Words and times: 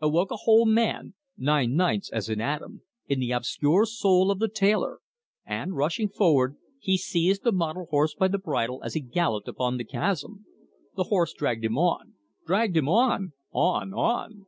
"Awoke 0.00 0.30
a 0.30 0.36
whole 0.36 0.66
man 0.66 1.14
nine 1.36 1.74
ninths, 1.74 2.08
as 2.12 2.28
in 2.28 2.40
Adam 2.40 2.82
in 3.08 3.18
the 3.18 3.32
obscure 3.32 3.86
soul 3.86 4.30
of 4.30 4.38
the 4.38 4.46
tailor, 4.48 5.00
and, 5.44 5.74
rushing 5.74 6.08
forward, 6.08 6.54
he 6.78 6.96
seized 6.96 7.42
the 7.42 7.50
mottled 7.50 7.88
horse 7.88 8.14
by 8.14 8.28
the 8.28 8.38
bridle 8.38 8.80
as 8.84 8.94
he 8.94 9.00
galloped 9.00 9.48
upon 9.48 9.76
the 9.76 9.84
chasm: 9.84 10.44
The 10.94 11.02
horse 11.10 11.32
dragged 11.32 11.64
him 11.64 11.76
on 11.76 12.14
dragged 12.46 12.76
him 12.76 12.88
on 12.88 13.32
on 13.52 13.92
on. 13.92 14.46